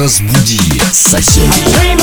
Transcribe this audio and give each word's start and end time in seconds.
Разбуди 0.00 0.80
соседей. 0.92 2.00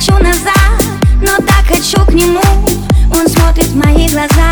хочу 0.00 0.12
назад, 0.22 0.82
но 1.20 1.36
так 1.44 1.66
хочу 1.68 2.00
к 2.06 2.14
нему. 2.14 2.40
Он 3.12 3.28
смотрит 3.28 3.66
в 3.66 3.76
мои 3.76 4.08
глаза. 4.08 4.49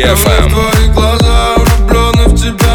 DFM. 0.00 0.48
Твои 0.48 0.88
глаза 0.94 1.56
влюблены 1.58 2.28
в 2.28 2.34
тебя. 2.34 2.69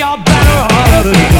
you're 0.00 0.16
better 0.24 0.74
off. 0.74 1.39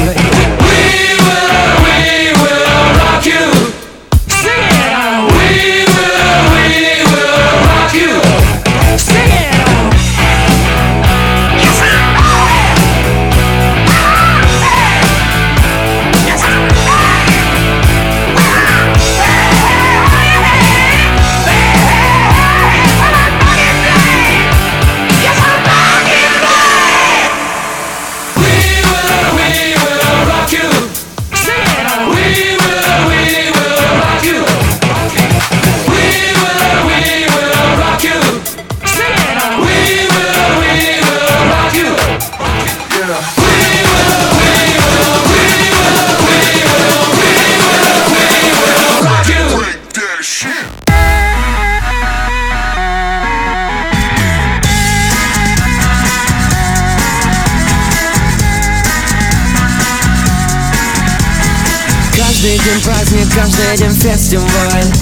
Каждый 63.35 63.77
день 63.77 63.93
фестиваль 63.93 64.93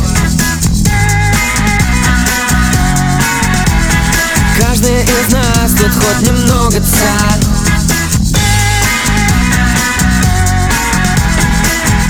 Каждый 4.60 5.02
из 5.04 5.34
нас 5.34 5.72
тут 5.78 5.92
хоть 5.94 6.28
немного 6.28 6.80
царь 6.80 7.50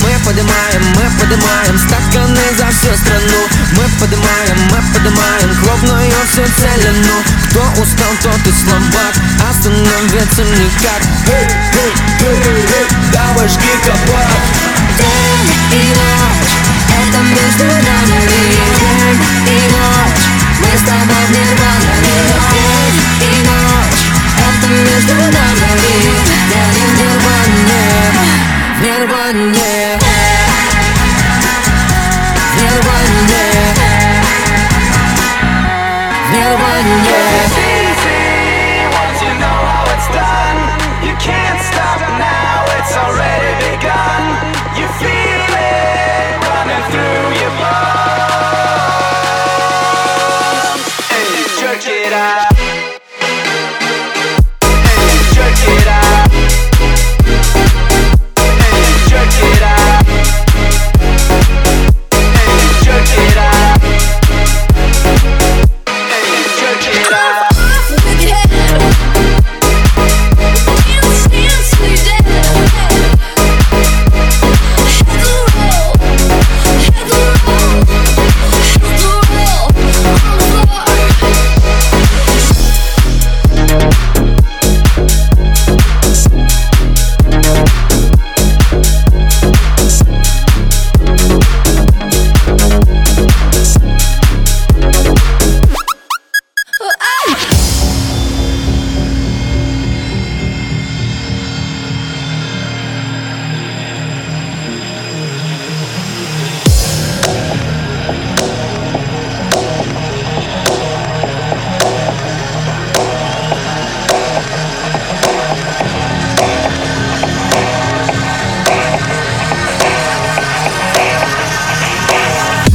Мы 0.02 0.26
поднимаем, 0.26 0.82
мы 0.96 1.04
поднимаем 1.20 1.78
стаканы 1.78 2.42
за 2.58 2.68
всю 2.68 2.96
страну. 2.96 3.48
Мы 3.76 3.84
поднимаем, 4.00 4.58
мы 4.72 4.78
поднимаем 4.94 5.56
клубную 5.62 6.12
всю 6.32 6.44
целину. 6.60 7.24
Кто 7.50 7.62
устал, 7.82 8.12
тот 8.24 8.48
и 8.48 8.52
слабак, 8.52 9.14
остановиться 9.50 10.44
никак 10.44 11.02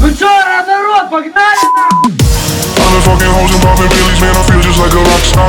I've 0.05 0.13
been 0.13 0.21
fucking 3.09 3.33
hoes 3.33 3.49
and 3.57 3.63
popping 3.65 3.89
pillies, 3.89 4.21
man, 4.21 4.37
I 4.37 4.45
feel 4.45 4.61
just 4.61 4.77
like 4.77 4.93
a 4.93 5.01
rock 5.01 5.25
star. 5.25 5.49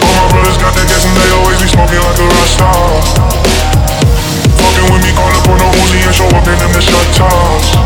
All 0.00 0.14
my 0.16 0.24
brothers 0.32 0.56
got 0.56 0.72
that 0.72 0.88
gas 0.88 1.04
and 1.04 1.12
they 1.12 1.28
always 1.36 1.60
be 1.60 1.68
smoking 1.68 2.00
like 2.00 2.16
a 2.16 2.24
rock 2.32 2.48
star. 2.48 2.72
Fucking 4.56 4.88
with 4.88 5.04
me, 5.04 5.12
call 5.12 5.28
up 5.36 5.52
on 5.52 5.60
the 5.60 5.68
Uzi 5.84 6.00
and 6.00 6.16
show 6.16 6.24
up 6.32 6.48
in 6.48 6.56
them 6.56 6.72
the 6.72 6.80
shot 6.80 7.04
tops. 7.12 7.76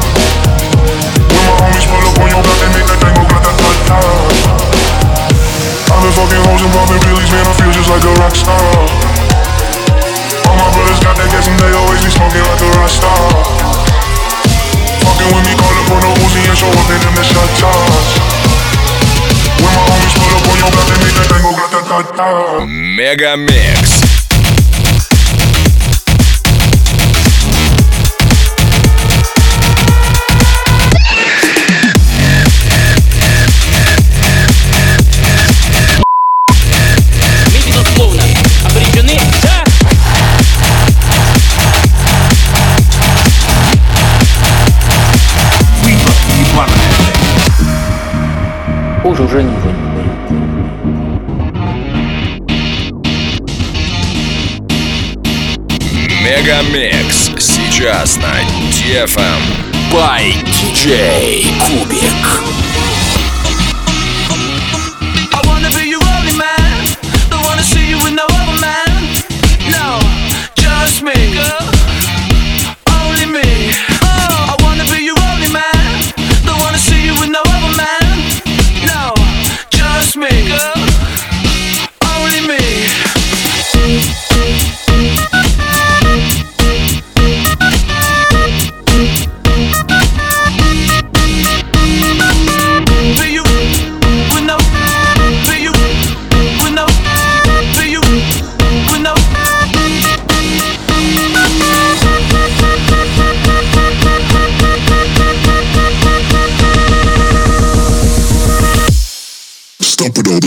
When 1.34 1.42
my 1.50 1.66
homies 1.66 1.86
pull 1.90 2.06
up 2.06 2.22
on 2.22 2.30
your 2.30 2.42
block, 2.46 2.58
they 2.62 2.70
make 2.70 2.86
that 2.86 3.02
thing 3.02 3.10
go 3.18 3.26
grata-ta-ta. 3.26 3.98
I've 5.90 5.98
been 5.98 6.14
fucking 6.14 6.42
hoes 6.46 6.62
and 6.62 6.70
popping 6.70 7.02
pillies, 7.02 7.30
man, 7.34 7.42
I 7.42 7.52
feel 7.58 7.74
just 7.74 7.90
like 7.90 8.06
a 8.06 8.14
rock 8.22 8.38
star. 8.38 8.70
All 10.46 10.56
my 10.62 10.70
brothers 10.78 11.02
got 11.02 11.18
that 11.18 11.26
gas 11.34 11.50
and 11.50 11.58
they 11.58 11.74
always 11.74 12.06
be 12.06 12.10
smoking 12.14 12.46
like 12.46 12.62
a 12.62 12.70
rock 12.78 12.94
star 12.94 13.75
Fucking 15.05 15.29
with 15.33 15.45
me, 15.47 15.53
call 15.59 15.75
up 15.79 15.91
on 15.91 15.99
the 16.01 16.11
Uzi 16.23 16.41
and 16.49 16.57
show 16.57 16.71
up 16.71 16.89
in 16.89 16.99
them 17.01 17.15
the 17.15 17.23
shot 17.23 17.49
tops. 17.61 18.11
When 19.61 19.71
my 19.77 19.83
homies 19.89 20.13
pull 20.17 20.33
up 20.37 20.45
on 20.49 20.57
your 20.61 20.71
block, 20.73 20.87
they 20.89 20.97
make 21.03 21.15
that 21.17 21.27
thing 21.29 21.41
go 21.45 21.51
grata-ta-ta. 21.53 22.65
Мегамикс. 22.65 23.84
Будет. 49.36 49.50
Мегамикс. 56.24 57.30
Сейчас 57.38 58.16
на 58.16 58.40
DFM. 58.70 59.42
By 59.92 60.32
DJ 60.52 61.44
Кубик. 61.60 62.65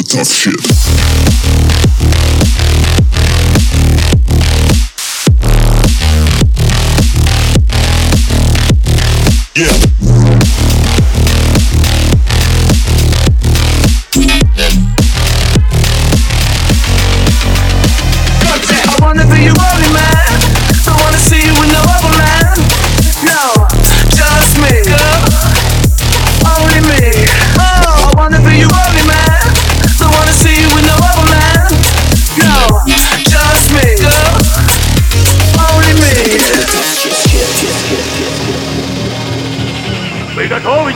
Tough 0.09 0.31
shit. 0.31 0.55
Yeah. 9.55 9.98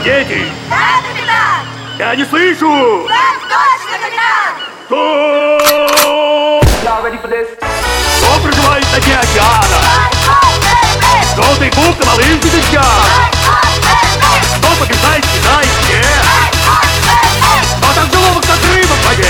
Дети? 0.04 0.44
Да, 0.68 1.00
капитан! 1.08 1.64
Я 1.98 2.14
не 2.14 2.24
слышу! 2.24 3.08
Так 3.08 3.40
точно, 3.40 3.96
капитан! 3.98 4.52
Кто? 4.86 6.60
Кто 8.18 8.40
проживает 8.42 8.86
на 8.92 9.00
дне 9.00 9.16
океана? 9.16 9.80
Желтый 11.34 11.70
бук 11.70 11.98
на 11.98 12.06
малых 12.06 12.40
дождях! 12.40 13.08
Кто 14.58 14.68
побеждает 14.78 15.24
в 15.24 15.32
Китайске? 15.32 16.04
Кто 17.78 17.92
так 17.94 18.10
головок 18.10 18.44
как 18.44 18.60
рыба 18.74 18.92
в 18.92 19.08
воде? 19.08 19.28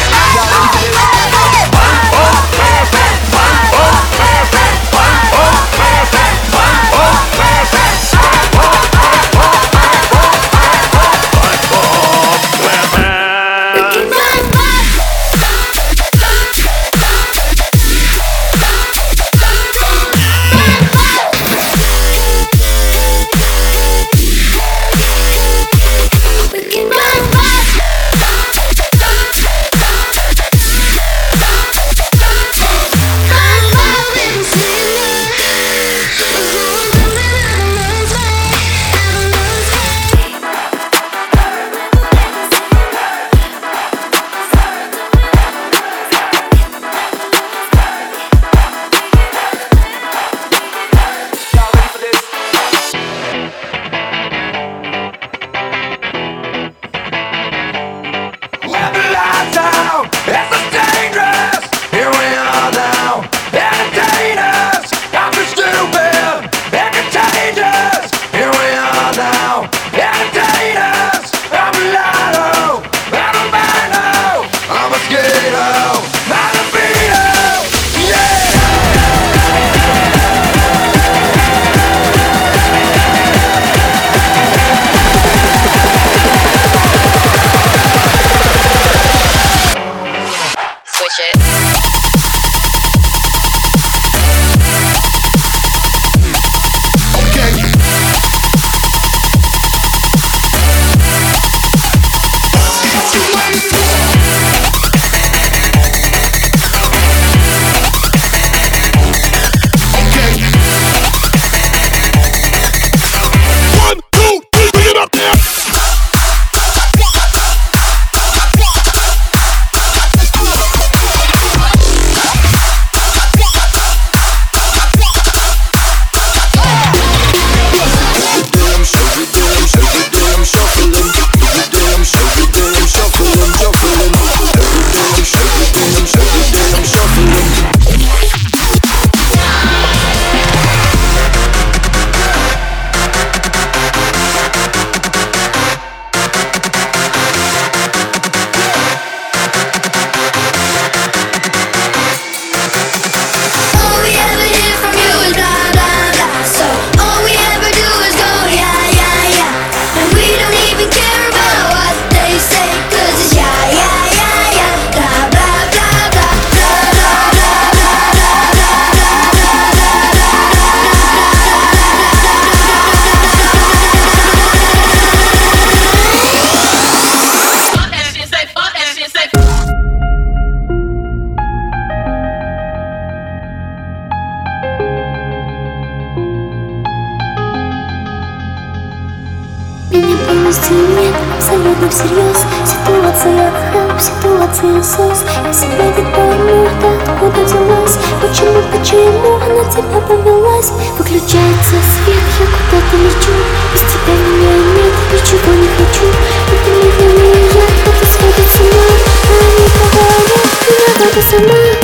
слез 194.85 195.25
Я 195.45 195.53
себя 195.53 195.87
не 195.87 196.05
пойму, 196.13 196.69
ты 196.81 196.87
откуда 196.87 197.41
взялась 197.45 197.99
Почему, 198.21 198.61
почему 198.71 199.37
она 199.37 199.65
тебя 199.71 200.01
повелась? 200.07 200.73
Выключается 200.99 201.77
свет, 201.81 202.25
я 202.39 202.47
куда-то 202.47 202.97
лечу 202.97 203.33
Без 203.73 203.81
тебя 203.81 204.15
меня 204.15 204.55
нет, 204.77 204.95
ничего 205.13 205.53
не 205.55 205.69
хочу. 205.69 206.07
И 206.07 206.57
ты 206.65 206.71
не 206.71 206.91
для 206.93 207.25
меня, 207.25 207.65
это 207.87 208.07
сводит 208.07 208.51
с 208.51 208.61
ума 208.61 208.85
а 209.27 209.43
не 209.57 209.67
говорит, 209.75 210.45
Я 210.69 211.07
буду 211.07 211.23
сама. 211.31 211.84